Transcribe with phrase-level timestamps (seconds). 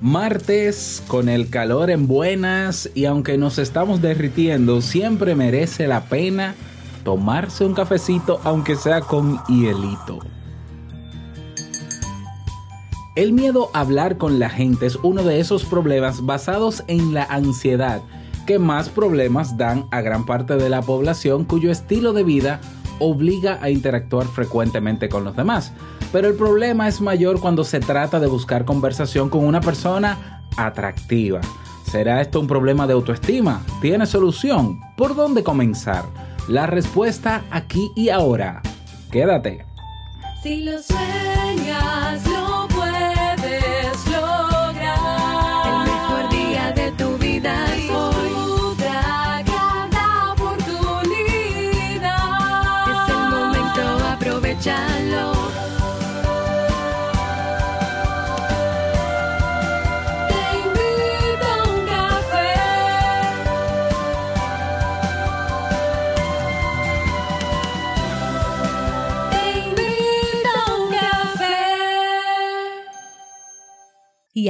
[0.00, 6.54] Martes con el calor en buenas y aunque nos estamos derritiendo, siempre merece la pena
[7.04, 10.18] tomarse un cafecito aunque sea con hielito.
[13.16, 17.22] El miedo a hablar con la gente es uno de esos problemas basados en la
[17.24, 18.02] ansiedad
[18.46, 22.60] que más problemas dan a gran parte de la población cuyo estilo de vida
[22.98, 25.72] obliga a interactuar frecuentemente con los demás.
[26.12, 31.40] Pero el problema es mayor cuando se trata de buscar conversación con una persona atractiva.
[31.90, 33.62] ¿Será esto un problema de autoestima?
[33.80, 34.80] ¿Tiene solución?
[34.96, 36.04] ¿Por dónde comenzar?
[36.48, 38.62] La respuesta aquí y ahora.
[39.10, 39.64] Quédate.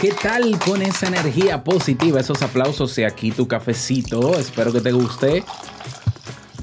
[0.00, 4.38] ¿Qué tal con esa energía positiva, esos aplausos y aquí tu cafecito?
[4.38, 5.44] Espero que te guste.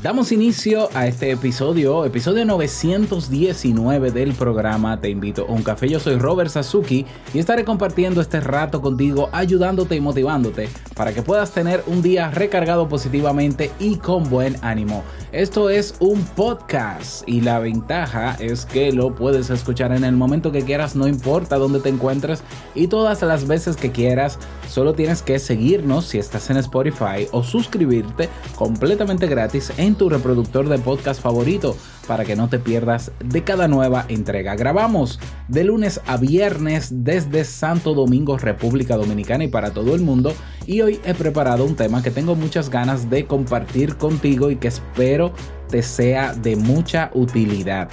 [0.03, 5.89] Damos inicio a este episodio, episodio 919 del programa Te invito a un café.
[5.89, 11.23] Yo soy Robert Sasuki y estaré compartiendo este rato contigo, ayudándote y motivándote para que
[11.23, 15.03] puedas tener un día recargado positivamente y con buen ánimo.
[15.31, 20.51] Esto es un podcast y la ventaja es que lo puedes escuchar en el momento
[20.51, 22.43] que quieras, no importa dónde te encuentres
[22.75, 24.37] y todas las veces que quieras.
[24.69, 30.67] Solo tienes que seguirnos si estás en Spotify o suscribirte completamente gratis en tu reproductor
[30.67, 31.75] de podcast favorito
[32.07, 34.55] para que no te pierdas de cada nueva entrega.
[34.55, 40.33] Grabamos de lunes a viernes desde Santo Domingo, República Dominicana y para todo el mundo.
[40.65, 44.67] Y hoy he preparado un tema que tengo muchas ganas de compartir contigo y que
[44.67, 45.33] espero
[45.69, 47.89] te sea de mucha utilidad.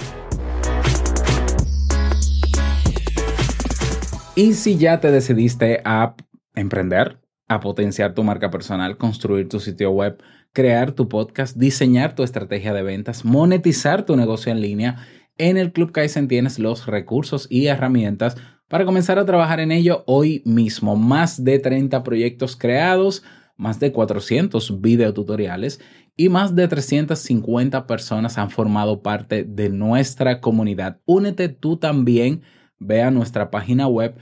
[4.35, 6.15] Y si ya te decidiste a
[6.55, 10.21] emprender, a potenciar tu marca personal, construir tu sitio web,
[10.53, 14.97] crear tu podcast, diseñar tu estrategia de ventas, monetizar tu negocio en línea,
[15.37, 18.37] en el Club Kaizen tienes los recursos y herramientas
[18.69, 20.95] para comenzar a trabajar en ello hoy mismo.
[20.95, 23.23] Más de 30 proyectos creados,
[23.57, 25.81] más de 400 videotutoriales
[26.15, 31.01] y más de 350 personas han formado parte de nuestra comunidad.
[31.05, 32.41] Únete tú también,
[32.79, 34.15] ve a nuestra página web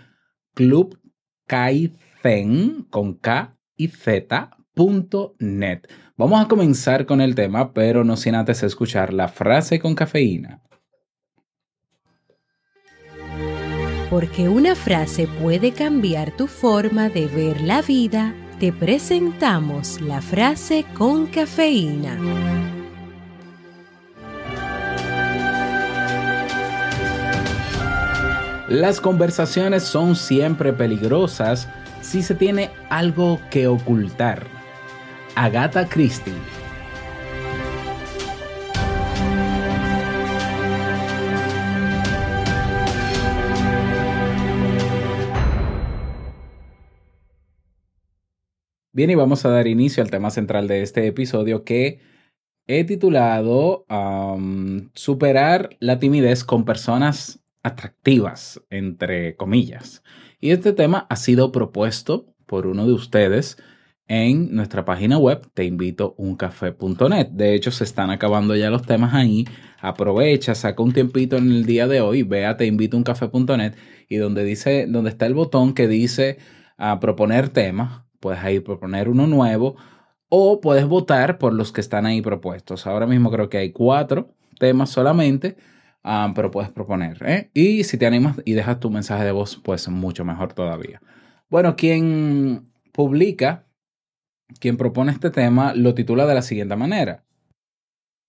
[0.55, 0.99] Club
[2.23, 4.57] Kaizen con K y Z
[5.39, 5.87] net.
[6.15, 10.61] Vamos a comenzar con el tema, pero no sin antes escuchar la frase con cafeína.
[14.09, 20.85] Porque una frase puede cambiar tu forma de ver la vida, te presentamos la frase
[20.93, 22.17] con cafeína.
[28.69, 31.67] Las conversaciones son siempre peligrosas
[32.13, 34.45] si se tiene algo que ocultar.
[35.33, 36.31] Agatha Christie.
[48.91, 51.99] Bien, y vamos a dar inicio al tema central de este episodio que
[52.67, 60.03] he titulado um, Superar la timidez con personas atractivas, entre comillas.
[60.43, 63.55] Y este tema ha sido propuesto por uno de ustedes
[64.09, 67.29] en nuestra página web teinvitouncafé.net.
[67.29, 69.45] De hecho, se están acabando ya los temas ahí.
[69.79, 73.75] Aprovecha, saca un tiempito en el día de hoy, ve a teinvitouncafé.net
[74.09, 76.39] y donde dice, donde está el botón que dice
[76.77, 79.77] a proponer temas, puedes ahí proponer uno nuevo
[80.27, 82.85] o puedes votar por los que están ahí propuestos.
[82.85, 85.55] Ahora mismo creo que hay cuatro temas solamente,
[86.03, 87.17] ah, pero puedes proponer.
[87.25, 87.49] ¿eh?
[87.53, 91.01] Y si te animas y dejas tu mensaje de voz, pues mucho mejor todavía.
[91.49, 93.65] Bueno, quien publica,
[94.59, 97.23] quien propone este tema, lo titula de la siguiente manera.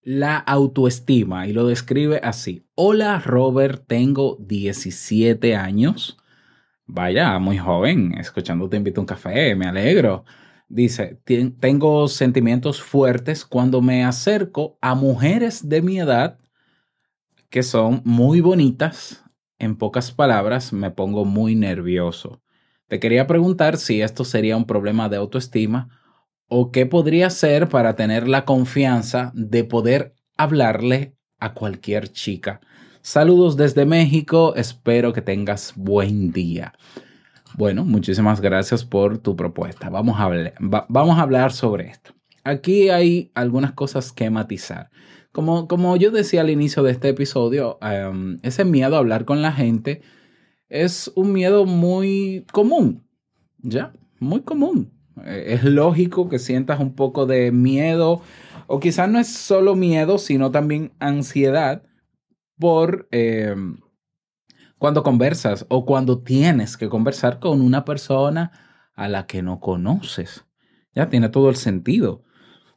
[0.02, 2.66] La autoestima y lo describe así.
[2.74, 6.18] Hola Robert, tengo 17 años.
[6.86, 10.24] Vaya, muy joven, escuchando Te invito a un café, me alegro.
[10.68, 16.38] Dice, "Tien- tengo sentimientos fuertes cuando me acerco a mujeres de mi edad
[17.54, 19.22] que son muy bonitas.
[19.60, 22.42] En pocas palabras, me pongo muy nervioso.
[22.88, 25.88] Te quería preguntar si esto sería un problema de autoestima
[26.48, 32.60] o qué podría ser para tener la confianza de poder hablarle a cualquier chica.
[33.02, 36.72] Saludos desde México, espero que tengas buen día.
[37.56, 39.90] Bueno, muchísimas gracias por tu propuesta.
[39.90, 42.14] Vamos a hablar, va- vamos a hablar sobre esto.
[42.42, 44.90] Aquí hay algunas cosas que matizar.
[45.34, 49.42] Como, como yo decía al inicio de este episodio, em, ese miedo a hablar con
[49.42, 50.00] la gente
[50.68, 53.04] es un miedo muy común,
[53.58, 53.92] ¿ya?
[54.20, 54.92] Muy común.
[55.24, 58.22] Eh, Es lógico que sientas un poco de miedo,
[58.68, 61.82] o quizás no es solo miedo, sino también ansiedad
[62.56, 63.56] por eh,
[64.78, 68.52] cuando conversas o cuando tienes que conversar con una persona
[68.94, 70.44] a la que no conoces.
[70.94, 72.22] Ya tiene todo el sentido.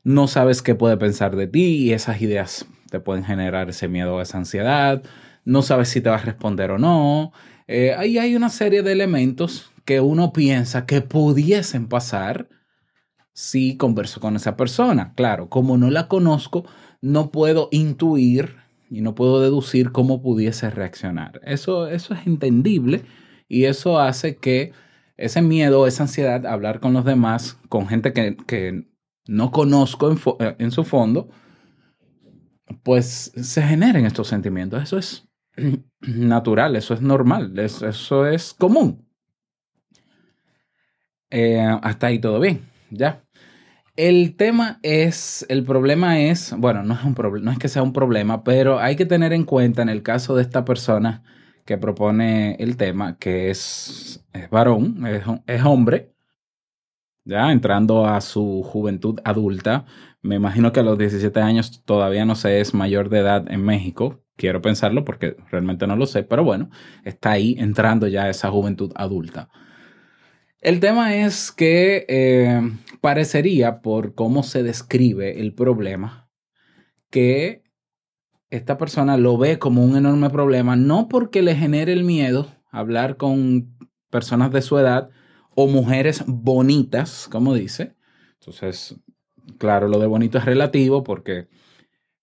[0.08, 4.22] No sabes qué puede pensar de ti y esas ideas te pueden generar ese miedo
[4.22, 5.04] esa ansiedad.
[5.44, 7.34] No sabes si te va a responder o no.
[7.68, 12.48] Eh, ahí hay una serie de elementos que uno piensa que pudiesen pasar
[13.34, 15.12] si converso con esa persona.
[15.14, 16.64] Claro, como no la conozco,
[17.02, 18.56] no puedo intuir
[18.90, 21.42] y no puedo deducir cómo pudiese reaccionar.
[21.44, 23.04] Eso, eso es entendible
[23.50, 24.72] y eso hace que
[25.18, 28.88] ese miedo, esa ansiedad hablar con los demás, con gente que
[29.30, 31.30] no conozco eh, en su fondo,
[32.84, 34.84] pues se generen estos sentimientos.
[34.84, 35.28] Eso es
[36.02, 39.06] natural, eso es normal, es- eso es común.
[41.30, 43.24] Eh, hasta ahí todo bien, ya.
[43.98, 47.94] El tema es, el problema es, bueno, no es un no es que sea un
[47.94, 51.24] problema, pero hay que tener en cuenta en el caso de esta persona
[51.66, 55.04] que propone el tema, que es, varón,
[55.48, 56.14] es hombre,
[57.28, 59.86] ya entrando a su juventud adulta.
[60.22, 63.64] Me imagino que a los 17 años todavía no se es mayor de edad en
[63.64, 64.24] México.
[64.36, 66.70] Quiero pensarlo porque realmente no lo sé, pero bueno,
[67.04, 69.50] está ahí entrando ya esa juventud adulta.
[70.62, 72.62] El tema es que eh,
[73.02, 76.30] parecería, por cómo se describe el problema,
[77.10, 77.64] que
[78.50, 83.18] esta persona lo ve como un enorme problema, no porque le genere el miedo hablar
[83.18, 83.76] con
[84.10, 85.10] personas de su edad
[85.60, 87.96] o mujeres bonitas, como dice.
[88.40, 88.96] Entonces,
[89.58, 91.48] claro, lo de bonito es relativo porque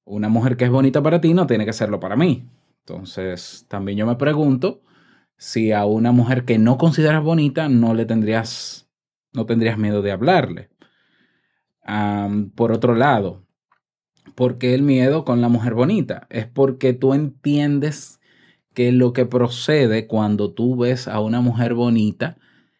[0.05, 2.49] una mujer que es bonita para ti no tiene que serlo para mí.
[2.87, 4.83] Entonces, también yo me pregunto
[5.37, 8.89] si a una mujer que no consideras bonita no le tendrías,
[9.33, 10.71] no tendrías miedo de hablarle.
[12.55, 13.45] Por otro lado,
[14.37, 16.29] ¿por qué el miedo con la mujer bonita?
[16.31, 18.21] Es porque tú entiendes
[18.75, 22.39] que lo que procede cuando tú ves a una mujer bonita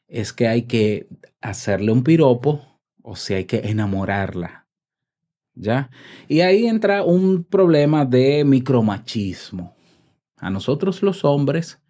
[0.09, 1.09] es que hay que
[1.41, 2.63] hacerle un piropo
[3.03, 4.67] o si hay que enamorarla.
[5.55, 5.91] ¿Ya?
[6.27, 9.77] Y ahí entra un problema de micromachismo.
[10.37, 11.81] A nosotros los hombres,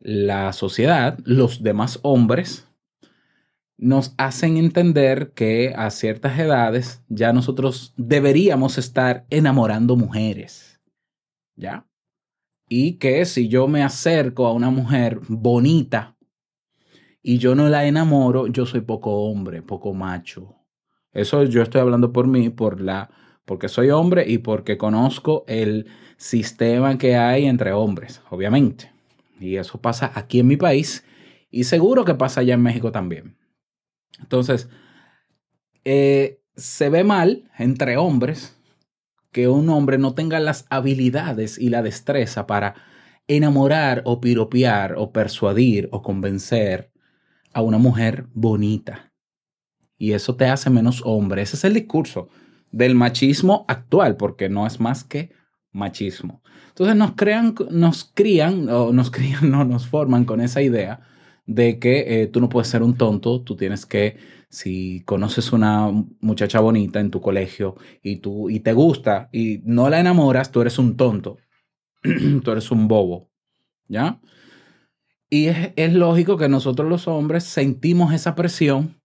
[0.00, 2.66] la sociedad, los demás hombres,
[3.76, 10.80] nos hacen entender que a ciertas edades ya nosotros deberíamos estar enamorando mujeres.
[11.54, 11.86] ¿Ya?
[12.68, 16.17] Y que si yo me acerco a una mujer bonita
[17.22, 20.56] y yo no la enamoro, yo soy poco hombre, poco macho.
[21.12, 23.10] Eso yo estoy hablando por mí, por la,
[23.44, 28.92] porque soy hombre y porque conozco el sistema que hay entre hombres, obviamente.
[29.40, 31.04] Y eso pasa aquí en mi país
[31.50, 33.36] y seguro que pasa allá en México también.
[34.20, 34.68] Entonces,
[35.84, 38.56] eh, se ve mal entre hombres
[39.32, 42.74] que un hombre no tenga las habilidades y la destreza para
[43.28, 46.90] enamorar o piropear o persuadir o convencer
[47.52, 49.12] a una mujer bonita.
[49.96, 51.42] Y eso te hace menos hombre.
[51.42, 52.28] Ese es el discurso
[52.70, 55.32] del machismo actual, porque no es más que
[55.72, 56.42] machismo.
[56.68, 61.00] Entonces nos crean, nos crían, o nos crían, no nos forman con esa idea
[61.46, 64.18] de que eh, tú no puedes ser un tonto, tú tienes que,
[64.50, 65.90] si conoces una
[66.20, 70.60] muchacha bonita en tu colegio y, tú, y te gusta y no la enamoras, tú
[70.60, 71.38] eres un tonto,
[72.44, 73.30] tú eres un bobo,
[73.88, 74.20] ¿ya?
[75.30, 79.00] Y es, es lógico que nosotros los hombres sentimos esa presión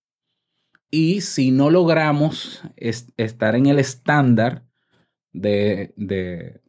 [0.90, 4.64] y si no logramos es- estar en el estándar
[5.32, 6.62] de, de,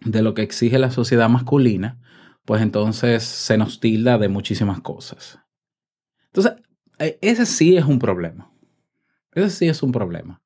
[0.00, 2.00] de lo que exige la sociedad masculina,
[2.44, 5.38] pues entonces se nos tilda de muchísimas cosas.
[6.26, 6.54] Entonces,
[6.98, 8.50] eh, ese sí es un problema.
[9.32, 10.42] Ese sí es un problema.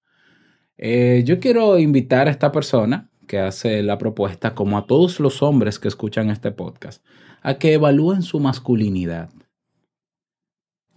[0.76, 5.42] Eh, yo quiero invitar a esta persona que hace la propuesta, como a todos los
[5.42, 7.04] hombres que escuchan este podcast,
[7.42, 9.30] a que evalúen su masculinidad.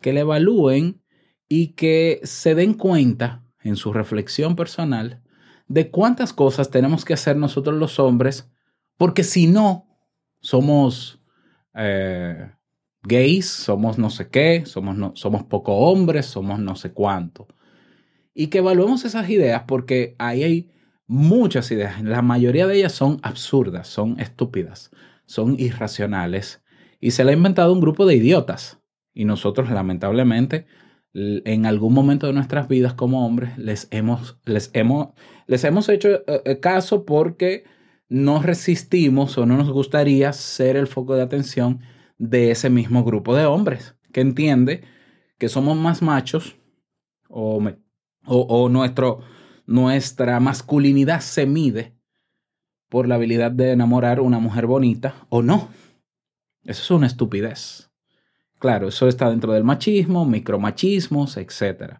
[0.01, 1.01] Que la evalúen
[1.47, 5.21] y que se den cuenta en su reflexión personal
[5.67, 8.51] de cuántas cosas tenemos que hacer nosotros los hombres,
[8.97, 9.87] porque si no,
[10.41, 11.19] somos
[11.73, 12.51] eh,
[13.03, 17.47] gays, somos no sé qué, somos, no, somos poco hombres, somos no sé cuánto.
[18.33, 20.71] Y que evaluemos esas ideas porque ahí hay
[21.07, 22.01] muchas ideas.
[22.03, 24.91] La mayoría de ellas son absurdas, son estúpidas,
[25.25, 26.63] son irracionales.
[26.99, 28.79] Y se le ha inventado un grupo de idiotas.
[29.13, 30.65] Y nosotros, lamentablemente,
[31.13, 35.09] en algún momento de nuestras vidas como hombres, les hemos, les hemos,
[35.47, 37.65] les hemos hecho eh, eh, caso porque
[38.09, 41.81] no resistimos o no nos gustaría ser el foco de atención
[42.17, 44.83] de ese mismo grupo de hombres que entiende
[45.37, 46.55] que somos más machos
[47.27, 47.63] o,
[48.25, 49.19] o, o nuestro,
[49.65, 51.92] nuestra masculinidad se mide
[52.93, 55.69] por la habilidad de enamorar una mujer bonita o no.
[56.63, 57.89] Eso es una estupidez.
[58.59, 61.95] Claro, eso está dentro del machismo, micromachismos, etc.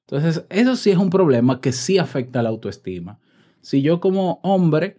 [0.00, 3.20] Entonces, eso sí es un problema que sí afecta a la autoestima.
[3.60, 4.98] Si yo como hombre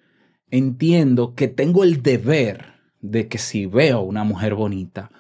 [0.50, 5.12] entiendo que tengo el deber de que si veo una mujer bonita,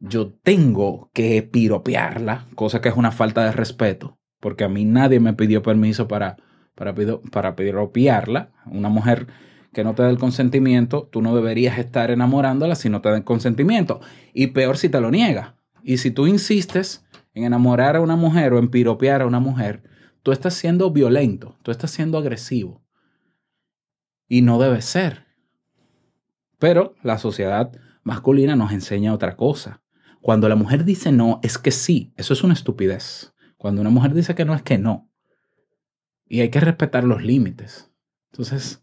[0.00, 5.20] yo tengo que piropearla, cosa que es una falta de respeto, porque a mí nadie
[5.20, 6.36] me pidió permiso para,
[6.74, 6.96] para,
[7.30, 8.50] para piropearla.
[8.66, 9.28] Una mujer
[9.72, 13.16] que no te da el consentimiento, tú no deberías estar enamorándola si no te da
[13.16, 14.00] el consentimiento.
[14.34, 15.56] Y peor si te lo niega.
[15.82, 19.82] Y si tú insistes en enamorar a una mujer o en piropear a una mujer,
[20.22, 22.82] tú estás siendo violento, tú estás siendo agresivo.
[24.28, 25.26] Y no debe ser.
[26.58, 29.82] Pero la sociedad masculina nos enseña otra cosa.
[30.20, 32.12] Cuando la mujer dice no, es que sí.
[32.16, 33.34] Eso es una estupidez.
[33.56, 35.10] Cuando una mujer dice que no, es que no.
[36.26, 37.90] Y hay que respetar los límites.
[38.30, 38.81] Entonces,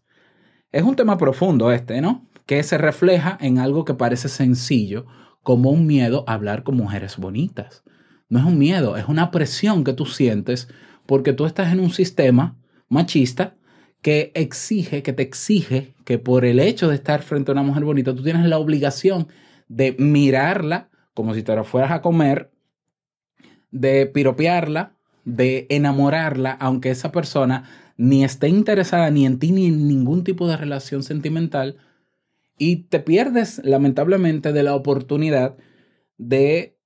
[0.72, 2.26] es un tema profundo este, ¿no?
[2.46, 5.06] Que se refleja en algo que parece sencillo,
[5.42, 7.82] como un miedo a hablar con mujeres bonitas.
[8.28, 10.68] No es un miedo, es una presión que tú sientes
[11.06, 12.56] porque tú estás en un sistema
[12.88, 13.56] machista
[14.02, 17.84] que exige, que te exige que por el hecho de estar frente a una mujer
[17.84, 19.28] bonita, tú tienes la obligación
[19.68, 22.50] de mirarla como si te la fueras a comer,
[23.70, 27.64] de piropearla, de enamorarla, aunque esa persona
[28.00, 31.76] ni esté interesada ni en ti ni en ningún tipo de relación sentimental,
[32.56, 35.58] y te pierdes lamentablemente de la oportunidad
[36.16, 36.78] de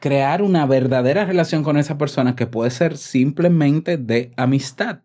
[0.00, 5.00] crear una verdadera relación con esa persona que puede ser simplemente de amistad.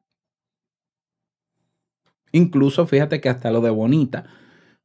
[2.34, 4.26] Incluso fíjate que hasta lo de bonita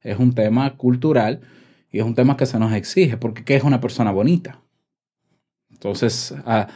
[0.02, 1.40] es un tema cultural
[1.90, 4.62] y es un tema que se nos exige, porque ¿qué es una persona bonita?
[5.68, 6.68] Entonces, ah,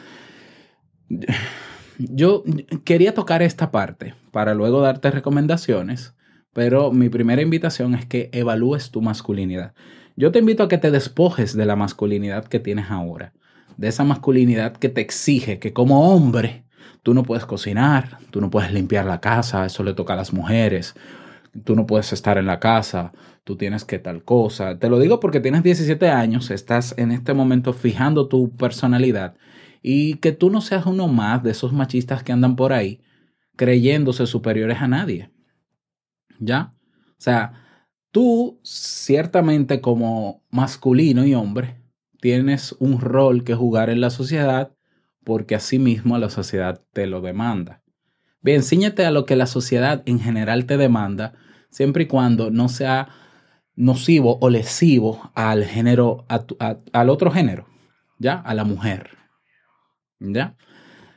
[1.99, 2.45] yo
[2.85, 6.15] quería tocar esta parte para luego darte recomendaciones,
[6.53, 9.75] pero mi primera invitación es que evalúes tu masculinidad.
[10.17, 13.33] Yo te invito a que te despojes de la masculinidad que tienes ahora,
[13.77, 16.67] de esa masculinidad que te exige que como hombre
[17.07, 20.33] Tú no puedes cocinar, tú no puedes limpiar la casa, eso le toca a las
[20.33, 20.97] mujeres.
[21.63, 23.13] Tú no puedes estar en la casa,
[23.45, 24.77] tú tienes que tal cosa.
[24.81, 29.37] Te lo digo porque tienes 17 años, estás en este momento fijando tu personalidad
[29.89, 33.03] y que tú no seas uno más de esos machistas que andan por ahí
[33.55, 35.31] creyéndose superiores a nadie.
[36.41, 36.75] ¿Ya?
[37.11, 37.53] O sea,
[38.11, 41.77] tú ciertamente como masculino y hombre
[42.21, 44.75] tienes un rol que jugar en la sociedad
[45.23, 47.85] porque asimismo la sociedad te lo demanda.
[48.43, 51.35] Bien, ciñete a lo que la sociedad en general te demanda,
[51.71, 53.11] siempre y cuando no sea
[53.77, 57.69] nocivo o lesivo al género, al otro género,
[58.19, 58.35] ¿ya?
[58.35, 59.11] A la mujer,
[60.21, 60.57] ¿ya?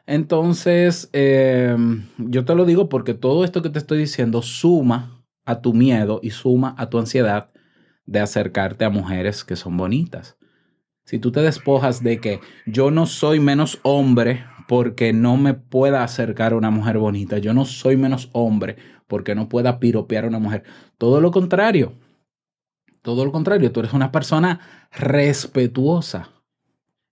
[0.06, 5.62] Entonces, em, yo te lo digo porque todo esto que te estoy diciendo suma a
[5.62, 7.52] tu miedo y suma a tu ansiedad
[8.06, 10.40] de acercarte a mujeres que son bonitas
[11.10, 16.04] si tú te despojas de que yo no soy menos hombre porque no me pueda
[16.04, 18.76] acercar a una mujer bonita, yo no soy menos hombre
[19.08, 20.66] porque no pueda piropear a una mujer,
[21.00, 21.94] todo lo contrario,
[23.02, 24.60] todo lo contrario, tú eres una persona
[24.92, 26.30] respetuosa.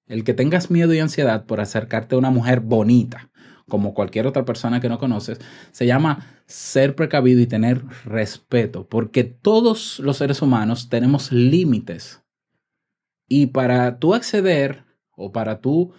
[0.08, 3.30] El que tengas miedo y ansiedad por acercarte a una mujer bonita,
[3.68, 5.40] como cualquier otra persona que no conoces,
[5.72, 12.24] se llama ser precavido y tener respeto, porque todos los seres humanos tenemos límites
[13.28, 14.86] y para tú acceder
[15.16, 15.94] o para tú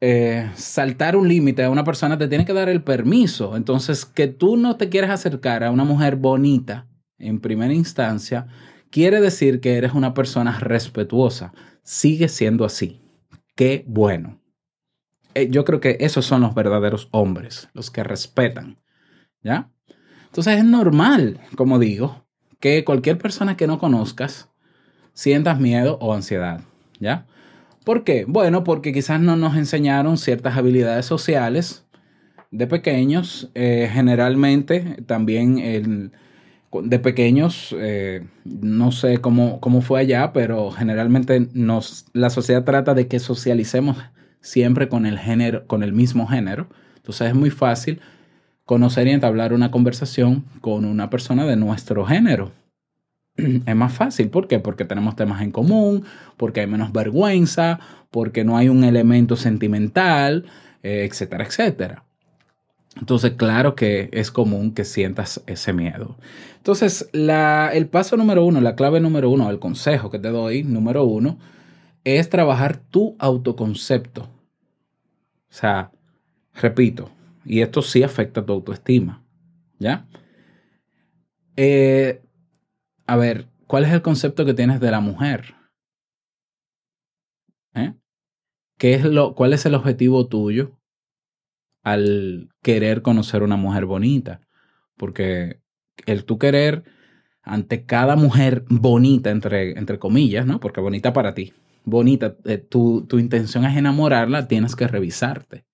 [0.00, 3.56] eh, saltar un límite a una persona, te tiene que dar el permiso.
[3.56, 6.86] Entonces, que tú no te quieras acercar a una mujer bonita
[7.18, 8.46] en primera instancia,
[8.94, 11.52] quiere decir que eres una persona respetuosa.
[11.82, 13.02] Sigue siendo así.
[13.56, 14.40] Qué bueno.
[15.34, 18.78] Eh, yo creo que esos son los verdaderos hombres, los que respetan.
[19.42, 19.68] ¿Ya?
[20.26, 22.24] Entonces es normal, como digo,
[22.60, 24.48] que cualquier persona que no conozcas
[25.12, 26.60] sientas miedo o ansiedad,
[27.00, 27.26] ¿ya?
[27.84, 28.24] ¿Por qué?
[28.28, 31.84] Bueno, porque quizás no nos enseñaron ciertas habilidades sociales
[32.52, 33.50] de pequeños.
[33.56, 36.12] Eh, generalmente también el,
[36.82, 41.48] de pequeños, eh, no sé cómo, cómo fue allá, pero generalmente
[42.12, 43.98] la sociedad trata de que socialicemos
[44.40, 46.68] siempre con el género, con el mismo género.
[46.96, 48.00] Entonces es muy fácil
[48.64, 52.52] conocer y entablar una conversación con una persona de nuestro género.
[53.36, 54.60] Es más fácil, ¿por qué?
[54.60, 56.04] Porque tenemos temas en común,
[56.36, 60.46] porque hay menos vergüenza, porque no hay un elemento sentimental,
[60.82, 62.04] eh, etcétera, etcétera.
[62.96, 66.16] Entonces, claro que es común que sientas ese miedo.
[66.56, 70.62] Entonces, la, el paso número uno, la clave número uno, el consejo que te doy,
[70.62, 71.38] número uno,
[72.04, 74.22] es trabajar tu autoconcepto.
[74.22, 75.90] O sea,
[76.54, 77.10] repito,
[77.44, 79.22] y esto sí afecta tu autoestima.
[79.78, 80.06] ¿Ya?
[81.56, 82.22] Eh,
[83.06, 85.54] a ver, ¿cuál es el concepto que tienes de la mujer?
[87.74, 87.94] ¿Eh?
[88.78, 90.78] ¿Qué es lo, ¿Cuál es el objetivo tuyo
[91.84, 94.40] al querer conocer una mujer bonita?
[94.96, 95.60] Porque
[96.06, 96.82] el tú querer
[97.42, 100.58] ante cada mujer bonita, entre, entre comillas, ¿no?
[100.58, 101.52] Porque bonita para ti,
[101.84, 105.64] bonita, eh, tu, tu intención es enamorarla, tienes que revisarte.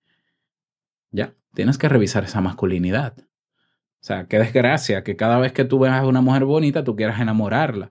[1.12, 1.35] ¿Ya?
[1.55, 3.14] Tienes que revisar esa masculinidad.
[3.19, 6.97] O sea, qué desgracia que cada vez que tú veas a una mujer bonita, tú
[6.97, 7.90] quieras enamorarla.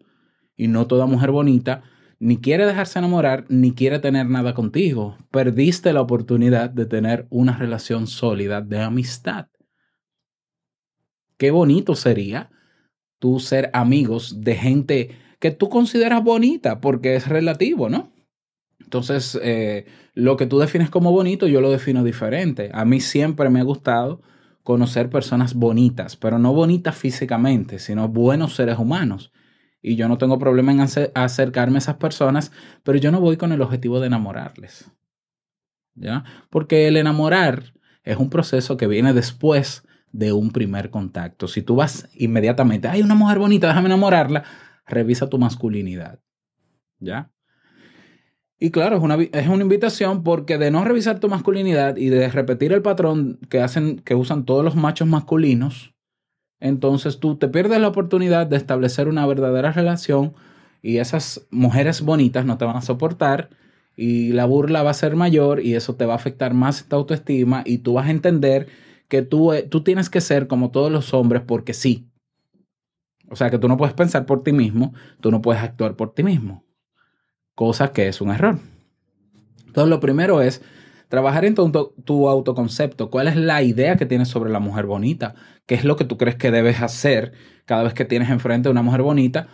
[0.56, 1.84] Y no toda mujer bonita
[2.20, 5.18] ni quiere dejarse enamorar, ni quiere tener nada contigo.
[5.32, 9.48] Perdiste la oportunidad de tener una relación sólida de amistad.
[11.38, 12.52] Qué bonito sería
[13.20, 18.12] tú ser amigos de gente que tú consideras bonita, porque es relativo, ¿no?
[18.82, 22.72] Entonces, eh, lo que tú defines como bonito, yo lo defino diferente.
[22.74, 24.22] A mí siempre me ha gustado
[24.64, 29.32] conocer personas bonitas, pero no bonitas físicamente, sino buenos seres humanos.
[29.82, 30.82] Y yo no tengo problema en
[31.16, 32.52] acercarme a esas personas,
[32.84, 34.92] pero yo no voy con el objetivo de enamorarles.
[35.96, 36.24] ¿Ya?
[36.50, 41.48] Porque el enamorar es un proceso que viene después de un primer contacto.
[41.48, 44.44] Si tú vas inmediatamente, hay una mujer bonita, déjame enamorarla,
[44.86, 46.20] revisa tu masculinidad.
[47.00, 47.32] ¿Ya?
[48.60, 52.30] Y claro, es una, es una invitación porque de no revisar tu masculinidad y de
[52.30, 55.96] repetir el patrón que hacen, que usan todos los machos masculinos,
[56.60, 60.34] entonces tú te pierdes la oportunidad de establecer una verdadera relación
[60.82, 63.50] y esas mujeres bonitas no te van a soportar
[63.96, 66.96] y la burla va a ser mayor y eso te va a afectar más tu
[66.96, 68.68] autoestima y tú vas a entender
[69.08, 72.08] que tú, eh, tú tienes que ser como todos los hombres porque sí.
[73.30, 76.14] O sea, que tú no puedes pensar por ti mismo, tú no puedes actuar por
[76.14, 76.64] ti mismo
[77.60, 78.58] cosa que es un error.
[79.68, 80.62] Entonces, lo primero es
[81.10, 83.10] trabajar en tu, autoconcepto.
[83.10, 85.36] ¿Cuál es la idea que tienes sobre la mujer bonita?
[85.66, 87.34] ¿Qué es lo que tú crees que debes hacer
[87.66, 89.50] cada vez que tienes enfrente a una mujer bonita?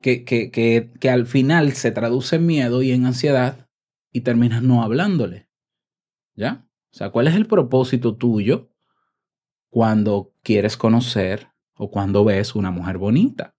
[0.00, 3.68] Que, que, que, que al final se traduce en miedo y en ansiedad
[4.12, 5.48] y terminas no hablándole.
[6.34, 6.66] ¿Ya?
[6.90, 8.70] O sea, ¿cuál es el propósito tuyo
[9.68, 13.54] cuando quieres conocer o cuando ves una mujer bonita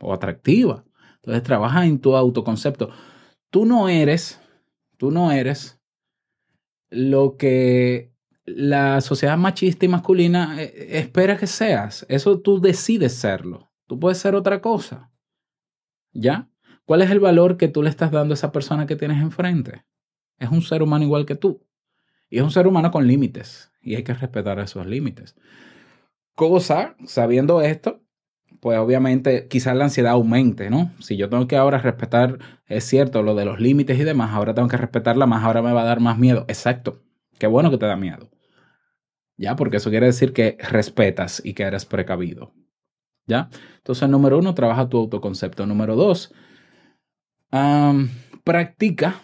[0.00, 0.84] o atractiva?
[1.16, 2.90] Entonces trabaja en tu autoconcepto.
[3.50, 4.40] Tú no eres,
[4.96, 5.80] tú no eres
[6.90, 8.12] lo que
[8.44, 12.04] la sociedad machista y masculina eh, espera que seas.
[12.08, 13.70] Eso tú decides serlo.
[13.86, 15.10] Tú puedes ser otra cosa.
[16.12, 16.50] ¿Ya?
[16.84, 19.84] ¿Cuál es el valor que tú le estás dando a esa persona que tienes enfrente?
[20.38, 21.66] Es un ser humano igual que tú.
[22.28, 23.72] Y es un ser humano con límites.
[23.80, 25.36] Y hay que respetar esos límites.
[26.34, 28.03] Cosa, sabiendo esto,
[28.64, 30.90] pues obviamente quizás la ansiedad aumente, ¿no?
[30.98, 34.54] Si yo tengo que ahora respetar, es cierto, lo de los límites y demás, ahora
[34.54, 36.46] tengo que respetarla más, ahora me va a dar más miedo.
[36.48, 37.02] Exacto.
[37.38, 38.30] Qué bueno que te da miedo.
[39.36, 39.54] ¿Ya?
[39.54, 42.54] Porque eso quiere decir que respetas y que eres precavido.
[43.26, 43.50] ¿Ya?
[43.76, 45.66] Entonces, número uno, trabaja tu autoconcepto.
[45.66, 46.32] Número dos,
[48.44, 49.20] practica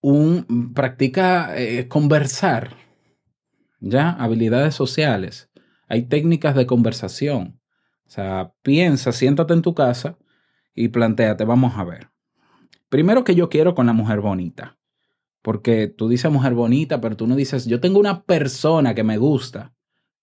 [0.00, 2.76] un, practica eh, conversar.
[3.80, 4.10] ¿Ya?
[4.10, 5.50] Habilidades sociales.
[5.88, 7.57] Hay técnicas de conversación.
[8.08, 10.16] O sea, piensa, siéntate en tu casa
[10.74, 12.08] y planteate, vamos a ver.
[12.88, 14.78] Primero que yo quiero con la mujer bonita.
[15.42, 19.18] Porque tú dices mujer bonita, pero tú no dices, yo tengo una persona que me
[19.18, 19.74] gusta.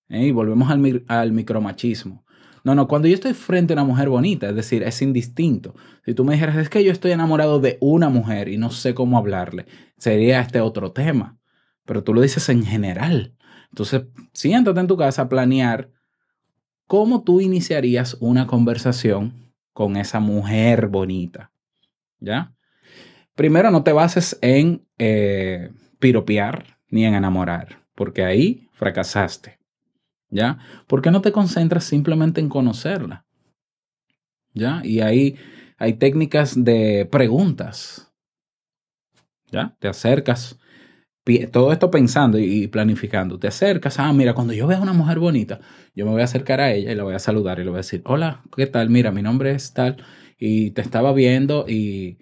[0.10, 0.26] ¿eh?
[0.26, 2.26] Y volvemos al, al micromachismo.
[2.64, 5.76] No, no, cuando yo estoy frente a una mujer bonita, es decir, es indistinto.
[6.04, 8.96] Si tú me dijeras, es que yo estoy enamorado de una mujer y no sé
[8.96, 9.68] cómo hablarle,
[10.00, 11.38] sería este otro tema.
[11.86, 13.36] Pero tú lo dices en general.
[13.70, 15.92] Entonces, siéntate en tu casa a planear
[16.88, 21.52] ¿cómo tú iniciarías una conversación con esa mujer bonita?
[22.20, 22.54] ¿Ya?
[23.36, 29.60] Primero, no te bases en eh, piropear ni en enamorar, porque ahí fracasaste.
[30.30, 30.60] ¿Ya?
[30.88, 33.26] ¿Por qué no te concentras simplemente en conocerla?
[34.54, 34.82] ¿Ya?
[34.84, 35.38] Y ahí
[35.78, 38.12] hay técnicas de preguntas.
[39.52, 39.76] ¿Ya?
[39.80, 40.58] Te acercas,
[41.52, 43.40] todo esto pensando y planificando.
[43.40, 45.60] Te acercas, ah, mira, cuando yo vea a una mujer bonita,
[45.96, 47.78] yo me voy a acercar a ella y la voy a saludar y le voy
[47.78, 48.90] a decir, hola, ¿qué tal?
[48.92, 49.98] Mira, mi nombre es tal
[50.38, 52.20] y te estaba viendo y,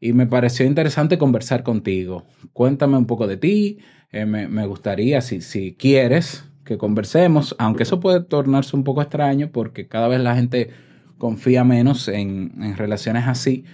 [0.00, 2.24] y me pareció interesante conversar contigo.
[2.54, 3.78] Cuéntame un poco de ti,
[4.10, 9.02] eh, me, me gustaría, si, si quieres, que conversemos, aunque eso puede tornarse un poco
[9.02, 10.70] extraño porque cada vez la gente
[11.18, 13.64] confía menos en, en relaciones así.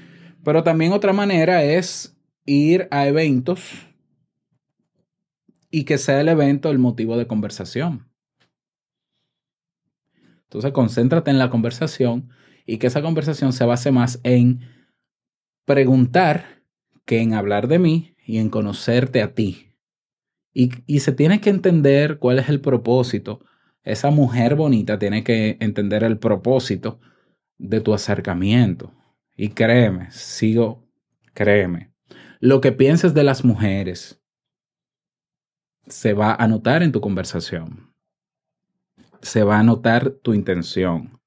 [0.44, 3.91] Pero también otra manera es ir a eventos
[5.72, 8.06] y que sea el evento el motivo de conversación.
[10.44, 12.28] Entonces, concéntrate en la conversación
[12.66, 14.60] y que esa conversación se base más en
[15.64, 16.62] preguntar
[17.06, 19.74] que en hablar de mí y en conocerte a ti.
[20.52, 23.40] Y, y se tiene que entender cuál es el propósito.
[23.82, 27.00] Esa mujer bonita tiene que entender el propósito
[27.56, 28.92] de tu acercamiento.
[29.34, 30.86] Y créeme, sigo,
[31.32, 31.94] créeme,
[32.40, 34.21] lo que pienses de las mujeres
[35.86, 37.92] se va a notar en tu conversación.
[39.20, 41.20] Se va a notar tu intención.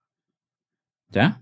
[1.10, 1.42] ¿Ya?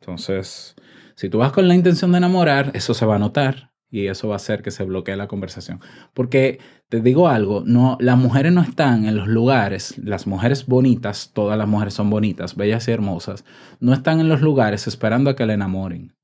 [0.00, 0.76] Entonces,
[1.14, 4.28] si tú vas con la intención de enamorar, eso se va a notar y eso
[4.28, 5.80] va a hacer que se bloquee la conversación.
[6.14, 11.32] Porque te digo algo, no, las mujeres no están en los lugares, las mujeres bonitas,
[11.32, 13.44] todas las mujeres son bonitas, bellas y hermosas,
[13.80, 16.14] no están en los lugares esperando a que le enamoren,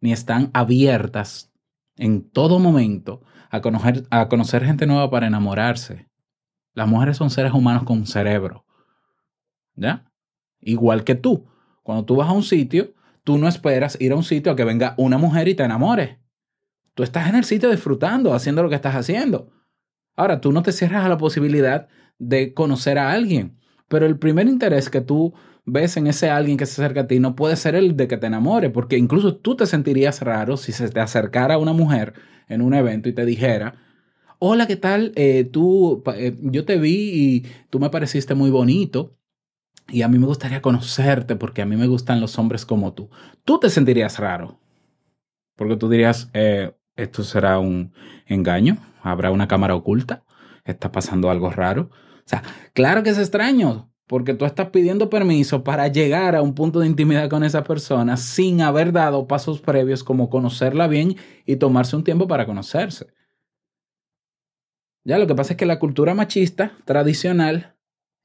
[0.00, 1.52] ni están abiertas
[1.96, 6.08] en todo momento a conocer, a conocer gente nueva para enamorarse.
[6.72, 8.64] Las mujeres son seres humanos con cerebro.
[9.74, 10.10] ¿Ya?
[10.60, 11.46] Igual que tú.
[11.82, 14.64] Cuando tú vas a un sitio, tú no esperas ir a un sitio a que
[14.64, 16.20] venga una mujer y te enamore.
[16.94, 19.50] Tú estás en el sitio disfrutando, haciendo lo que estás haciendo.
[20.16, 23.58] Ahora, tú no te cierras a la posibilidad de conocer a alguien,
[23.88, 25.32] pero el primer interés que tú
[25.64, 28.16] ves en ese alguien que se acerca a ti no puede ser el de que
[28.16, 32.14] te enamore, porque incluso tú te sentirías raro si se te acercara una mujer
[32.50, 33.76] en un evento y te dijera,
[34.38, 35.12] hola, ¿qué tal?
[35.16, 39.16] Eh, tú, eh, yo te vi y tú me pareciste muy bonito
[39.88, 43.08] y a mí me gustaría conocerte porque a mí me gustan los hombres como tú.
[43.44, 44.58] Tú te sentirías raro,
[45.56, 47.92] porque tú dirías, eh, esto será un
[48.26, 50.24] engaño, habrá una cámara oculta,
[50.64, 51.90] está pasando algo raro.
[51.92, 52.42] O sea,
[52.74, 56.88] claro que es extraño, porque tú estás pidiendo permiso para llegar a un punto de
[56.88, 61.14] intimidad con esa persona sin haber dado pasos previos como conocerla bien
[61.46, 63.06] y tomarse un tiempo para conocerse.
[65.04, 67.76] Ya lo que pasa es que la cultura machista tradicional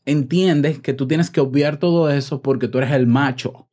[0.05, 3.69] entiende que tú tienes que obviar todo eso porque tú eres el macho.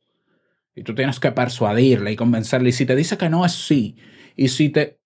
[0.75, 2.69] Y tú tienes que persuadirle y convencerle.
[2.69, 3.97] Y si te dice que no es sí.
[4.35, 5.01] Y si te...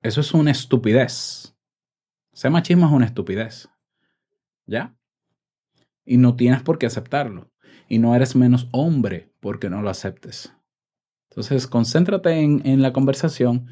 [0.00, 1.54] Eso es una estupidez.
[2.32, 3.68] Ese machismo es una estupidez.
[4.64, 4.97] ¿Ya?
[6.08, 7.50] Y no tienes por qué aceptarlo.
[7.86, 10.54] Y no eres menos hombre porque no lo aceptes.
[11.30, 13.66] Entonces, concéntrate en, en la conversación,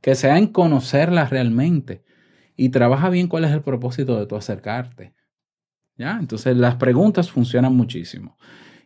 [0.00, 2.02] que sea en conocerla realmente.
[2.56, 5.14] Y trabaja bien cuál es el propósito de tu acercarte.
[5.98, 6.18] ¿Ya?
[6.18, 8.38] Entonces, las preguntas funcionan muchísimo.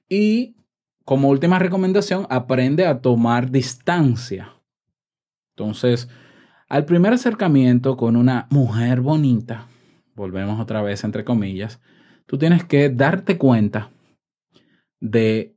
[0.08, 0.56] Y
[1.04, 4.56] como última recomendación, aprende a tomar distancia.
[5.54, 6.08] Entonces,
[6.68, 9.68] al primer acercamiento con una mujer bonita,
[10.16, 11.80] volvemos otra vez entre comillas,
[12.26, 13.90] tú tienes que darte cuenta
[15.00, 15.56] de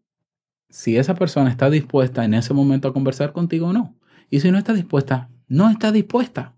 [0.70, 3.96] si esa persona está dispuesta en ese momento a conversar contigo o no.
[4.30, 6.56] Y si no está dispuesta, no está dispuesta.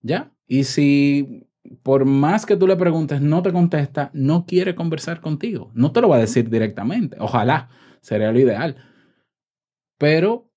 [0.00, 0.32] ¿Ya?
[0.46, 1.48] Y si
[1.82, 5.70] por más que tú le preguntes, no te contesta, no quiere conversar contigo.
[5.74, 7.16] No te lo va a decir directamente.
[7.20, 7.68] Ojalá,
[8.00, 8.76] sería lo ideal.
[9.98, 10.50] Pero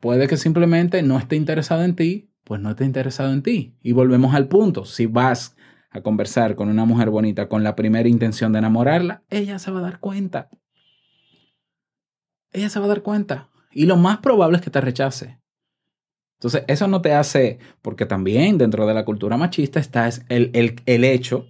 [0.00, 3.76] puede que simplemente no esté interesado en ti, pues no esté interesado en ti.
[3.82, 4.84] Y volvemos al punto.
[4.84, 5.56] Si vas
[5.90, 9.80] a conversar con una mujer bonita con la primera intención de enamorarla, ella se va
[9.80, 10.50] a dar cuenta.
[12.52, 13.48] Ella se va a dar cuenta.
[13.72, 15.38] Y lo más probable es que te rechace.
[16.38, 20.50] Entonces, eso no te hace, porque también dentro de la cultura machista está es el,
[20.54, 21.48] el, el hecho,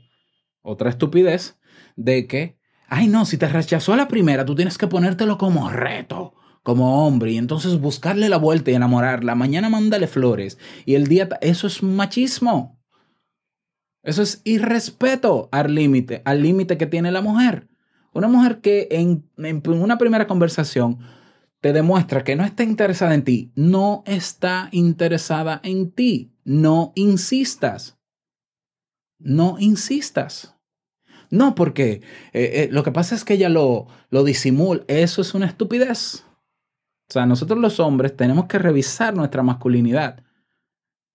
[0.62, 1.58] otra estupidez,
[1.96, 5.68] de que, ay no, si te rechazó a la primera, tú tienes que ponértelo como
[5.68, 9.34] reto, como hombre, y entonces buscarle la vuelta y enamorarla.
[9.34, 10.58] Mañana mándale flores.
[10.86, 12.77] Y el día, eso es machismo.
[14.02, 17.68] Eso es irrespeto al límite, al límite que tiene la mujer.
[18.12, 20.98] Una mujer que en, una primera conversación
[21.60, 26.32] te demuestra que no está interesada en ti, no está interesada en ti.
[26.44, 27.98] No insistas.
[29.18, 30.54] No insistas.
[31.30, 32.00] No, porque
[32.32, 34.82] eh, eh, lo que pasa es que ella lo, lo disimula.
[34.88, 36.24] Eso es una estupidez.
[37.08, 40.24] O sea, nosotros los hombres tenemos que revisar nuestra masculinidad.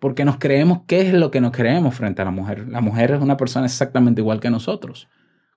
[0.03, 2.67] Porque nos creemos qué es lo que nos creemos frente a la mujer.
[2.67, 5.07] La mujer es una persona exactamente igual que nosotros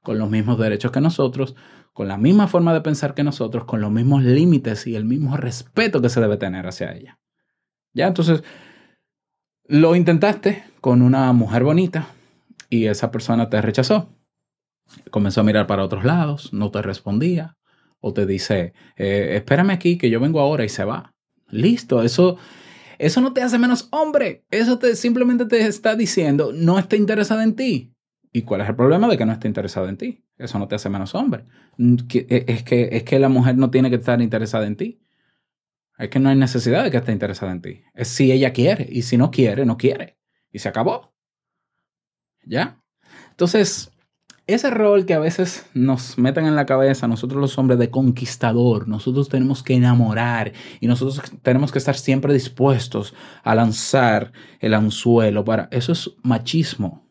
[0.06, 1.56] con los mismos derechos que nosotros,
[1.92, 5.36] con la misma forma de pensar que nosotros, con los mismos límites y el mismo
[5.36, 7.18] respeto que se debe tener hacia ella.
[7.92, 8.44] Ya, entonces,
[9.64, 12.06] lo intentaste con una mujer bonita
[12.70, 14.08] y esa persona te rechazó.
[15.10, 17.56] Comenzó a mirar para otros lados, no te respondía
[17.98, 21.14] o te dice, eh, espérame aquí que yo vengo ahora y se va.
[21.48, 22.38] Listo, eso,
[22.98, 24.44] eso no te hace menos hombre.
[24.50, 27.92] Eso te, simplemente te está diciendo, no está interesada en ti.
[28.32, 30.24] ¿Y cuál es el problema de que no esté interesado en ti?
[30.36, 31.44] Eso no te hace menos hombre.
[31.78, 35.00] Mm, eh, Es que, es que la mujer no tiene que estar interesada en ti.
[35.98, 37.82] Es que no hay necesidad de que esté interesada en ti.
[37.94, 38.86] Es si ella quiere.
[38.90, 40.18] Y si no quiere, no quiere.
[40.52, 41.14] Y se acabó.
[42.44, 42.82] ¿Ya?
[43.30, 43.90] Entonces,
[44.46, 48.86] ese rol que a veces nos meten en la cabeza, nosotros los hombres de conquistador,
[48.86, 55.44] nosotros tenemos que enamorar y nosotros tenemos que estar siempre dispuestos a lanzar el anzuelo
[55.44, 55.68] para...
[55.72, 57.04] Eso es machismo.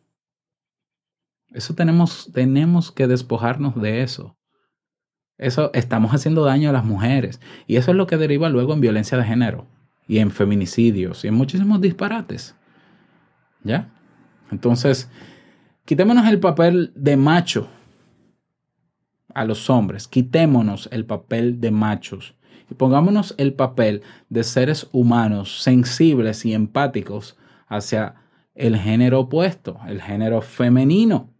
[1.50, 4.36] Eso tenemos, tenemos que despojarnos de eso.
[5.36, 7.40] Eso estamos haciendo daño a las mujeres.
[7.66, 9.66] Y eso es lo que deriva luego en violencia de género
[10.08, 12.56] y en feminicidios y en muchísimos disparates.
[13.62, 13.92] ¿Ya?
[14.50, 15.10] Entonces,
[15.86, 17.68] quitémonos el papel de macho
[19.32, 20.08] a los hombres.
[20.08, 22.34] Quitémonos el papel de machos
[22.70, 28.16] y pongámonos el papel de seres humanos sensibles y empáticos hacia
[28.54, 31.30] el género opuesto, el género femenino.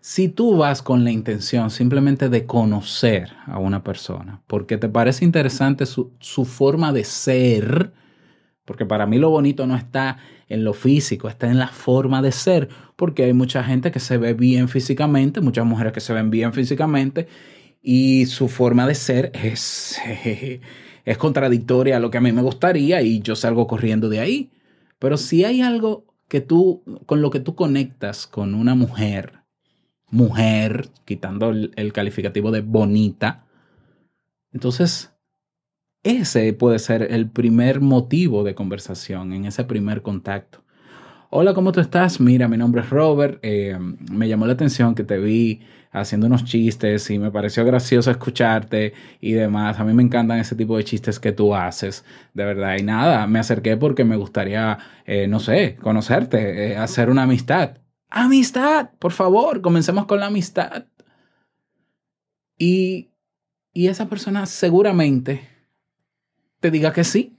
[0.00, 5.24] Si tú vas con la intención simplemente de conocer a una persona, porque te parece
[5.24, 7.92] interesante su, su forma de ser,
[8.64, 10.18] porque para mí lo bonito no está
[10.52, 14.18] en lo físico, está en la forma de ser, porque hay mucha gente que se
[14.18, 17.26] ve bien físicamente, muchas mujeres que se ven bien físicamente,
[17.82, 19.98] y su forma de ser es,
[21.04, 24.50] es contradictoria a lo que a mí me gustaría y yo salgo corriendo de ahí.
[24.98, 29.40] Pero si hay algo que tú, con lo que tú conectas con una mujer,
[30.10, 33.46] mujer, quitando el, el calificativo de bonita,
[34.52, 35.11] entonces
[36.02, 40.62] ese puede ser el primer motivo de conversación en ese primer contacto.
[41.30, 42.20] Hola, ¿cómo tú estás?
[42.20, 43.38] Mira, mi nombre es Robert.
[43.42, 43.78] eh,
[44.10, 45.62] me llamó la atención que te vi
[45.92, 49.78] haciendo unos chistes y me pareció gracioso escucharte y demás.
[49.78, 52.76] A mí me encantan ese tipo de chistes que tú haces, de verdad.
[52.78, 57.78] Y nada, me acerqué porque me gustaría, eh, no sé, conocerte, eh, hacer una amistad.
[58.10, 60.86] Amistad, por favor, comencemos con la amistad.
[62.58, 63.10] Y,
[63.72, 65.51] y esa persona seguramente
[66.62, 67.36] te diga que sí.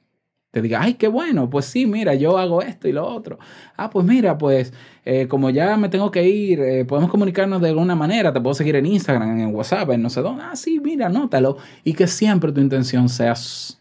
[0.51, 3.39] Te diga, ay, qué bueno, pues sí, mira, yo hago esto y lo otro.
[3.75, 4.71] Ah, pues mira, pues
[5.03, 8.53] eh, como ya me tengo que ir, eh, podemos comunicarnos de alguna manera, te puedo
[8.53, 10.43] seguir en Instagram, en WhatsApp, en no sé dónde.
[10.43, 11.57] Ah, sí, mira, anótalo.
[11.83, 13.33] Y que siempre tu intención sea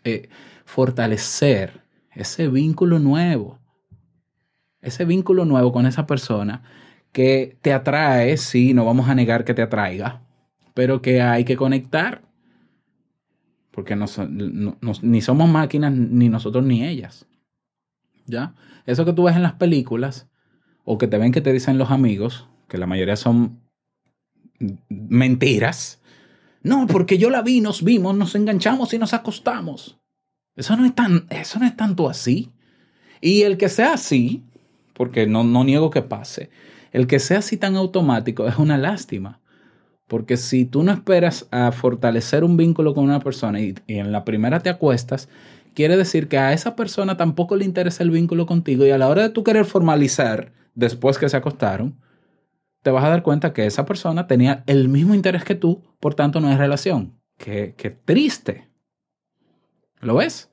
[0.05, 0.31] eh,
[0.65, 1.83] fortalecer
[2.15, 3.59] ese vínculo nuevo.
[4.81, 6.63] Ese vínculo nuevo con esa persona
[7.13, 10.23] que te atrae, sí, no vamos a negar que te atraiga,
[10.73, 12.23] pero que hay que conectar
[13.73, 14.07] porque no,
[15.03, 17.27] ni somos máquinas, ni nosotros ni ellas.
[18.27, 18.55] ¿Ya?
[18.87, 20.29] Eso que tú ves en las películas,
[20.85, 23.61] o que te ven que te dicen los amigos, que la mayoría son
[24.89, 26.01] mentiras.
[26.63, 29.99] No, porque yo la vi, nos vimos, nos enganchamos y nos acostamos.
[30.55, 32.51] Eso no es, tan, eso no es tanto así.
[33.21, 34.43] Y el que sea así,
[34.93, 36.51] porque no, no niego que pase,
[36.93, 39.41] el que sea así tan automático es una lástima.
[40.09, 44.25] Porque si tú no esperas a fortalecer un vínculo con una persona y, en la
[44.25, 45.29] primera te acuestas,
[45.75, 49.09] quiere decir que a esa persona tampoco le interesa el vínculo contigo y a la
[49.09, 51.99] hora de tú querer formalizar después que se acostaron,
[52.83, 56.15] te vas a dar cuenta que esa persona tenía el mismo interés que tú, por
[56.15, 57.19] tanto no hay relación.
[57.39, 58.69] Qué, qué triste.
[60.01, 60.51] ¿Lo ves?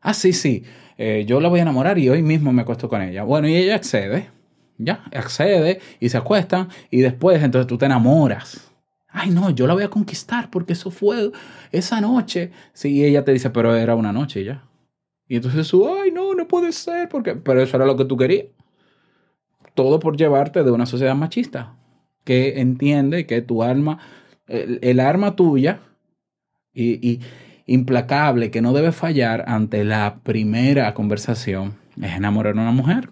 [0.00, 0.64] Ah, sí, sí,
[0.96, 3.22] eh, yo la voy a enamorar y hoy mismo me acuesto con ella.
[3.22, 4.30] Bueno, y ella accede,
[4.78, 8.67] ya, accede y se acuestan y después entonces tú te enamoras.
[9.20, 11.32] Ay, no, yo la voy a conquistar porque eso fue
[11.72, 12.52] esa noche.
[12.72, 14.62] Sí, ella te dice, pero era una noche ya.
[15.26, 18.16] Y entonces tú, ay, no, no puede ser, porque, pero eso era lo que tú
[18.16, 18.46] querías.
[19.74, 21.76] Todo por llevarte de una sociedad machista
[22.24, 23.98] que entiende que tu alma,
[24.46, 25.80] el, el arma tuya
[26.72, 27.20] y, y
[27.66, 33.10] implacable que no debe fallar ante la primera conversación es enamorar a una mujer.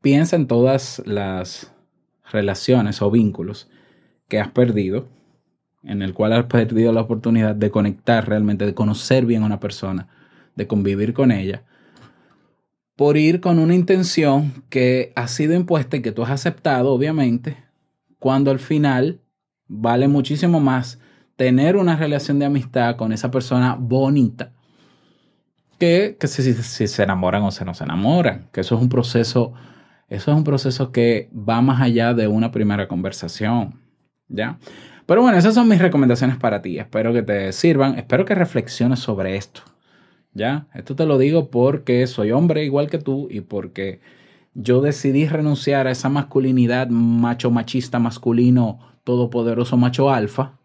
[0.00, 1.71] Piensa en todas las
[2.32, 3.68] relaciones o vínculos
[4.28, 5.08] que has perdido,
[5.84, 9.60] en el cual has perdido la oportunidad de conectar realmente, de conocer bien a una
[9.60, 10.08] persona,
[10.56, 11.64] de convivir con ella,
[12.96, 17.56] por ir con una intención que ha sido impuesta y que tú has aceptado, obviamente,
[18.18, 19.20] cuando al final
[19.66, 20.98] vale muchísimo más
[21.36, 24.52] tener una relación de amistad con esa persona bonita
[25.78, 28.88] que, que si, si- se enamoran o se no se enamoran, que eso es un
[28.88, 29.52] proceso
[30.12, 33.80] Eso es un proceso que va más allá de una primera conversación,
[34.28, 34.58] ¿ya?
[35.06, 36.78] Pero bueno, esas son mis recomendaciones para ti.
[36.78, 39.62] Espero que te sirvan, espero que reflexiones sobre esto,
[40.34, 40.66] ¿ya?
[40.74, 44.02] Esto te lo digo porque soy hombre igual que tú y porque
[44.52, 50.58] yo decidí renunciar a esa masculinidad macho machista masculino todopoderoso macho alfa,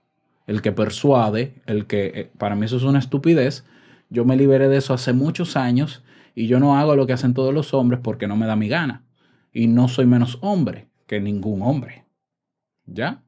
[0.46, 3.64] el que persuade, el que eh, para mí eso es una estupidez.
[4.10, 6.04] Yo me liberé de eso hace muchos años
[6.36, 8.68] y yo no hago lo que hacen todos los hombres porque no me da mi
[8.68, 9.07] gana
[9.58, 12.06] y no soy menos hombre que ningún hombre.
[12.86, 13.24] ¿Ya?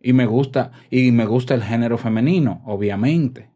[0.00, 3.50] Y me gusta y me gusta el género femenino, obviamente.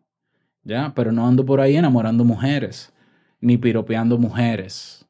[0.63, 0.93] ¿Ya?
[0.95, 2.93] Pero no ando por ahí enamorando mujeres
[3.41, 5.09] ni piropeando mujeres.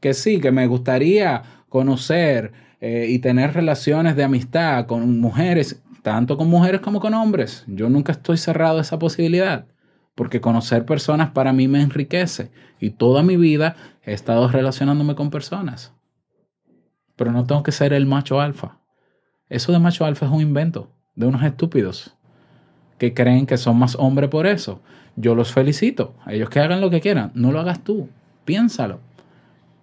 [0.00, 6.38] Que sí, que me gustaría conocer eh, y tener relaciones de amistad con mujeres, tanto
[6.38, 7.64] con mujeres como con hombres.
[7.66, 9.66] Yo nunca estoy cerrado a esa posibilidad,
[10.14, 15.28] porque conocer personas para mí me enriquece y toda mi vida he estado relacionándome con
[15.28, 15.92] personas
[17.18, 18.78] pero no tengo que ser el macho alfa.
[19.50, 22.16] Eso de macho alfa es un invento de unos estúpidos
[22.96, 24.80] que creen que son más hombres por eso.
[25.16, 26.14] Yo los felicito.
[26.28, 27.32] Ellos que hagan lo que quieran.
[27.34, 28.08] No lo hagas tú.
[28.44, 29.00] Piénsalo.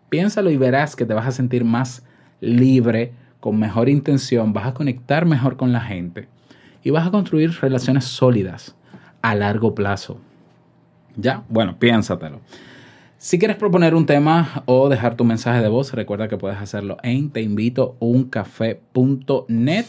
[0.10, 2.06] Piénsalo y verás que te vas a sentir más
[2.40, 6.28] libre, con mejor intención, vas a conectar mejor con la gente
[6.84, 8.76] y vas a construir relaciones sólidas
[9.22, 10.20] a largo plazo.
[11.16, 11.44] ¿Ya?
[11.50, 12.40] Bueno, piénsatelo.
[13.18, 16.98] Si quieres proponer un tema o dejar tu mensaje de voz, recuerda que puedes hacerlo
[17.02, 19.86] en teinvitouncafé.net.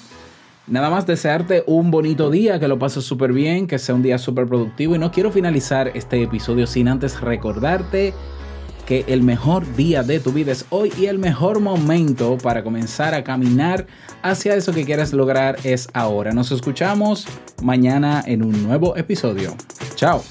[0.68, 4.18] Nada más desearte un bonito día, que lo pases súper bien, que sea un día
[4.18, 4.96] súper productivo.
[4.96, 8.14] Y no quiero finalizar este episodio sin antes recordarte
[8.86, 13.14] que el mejor día de tu vida es hoy y el mejor momento para comenzar
[13.14, 13.86] a caminar
[14.22, 16.32] hacia eso que quieres lograr es ahora.
[16.32, 17.26] Nos escuchamos
[17.62, 19.54] mañana en un nuevo episodio.
[19.96, 20.22] Chao.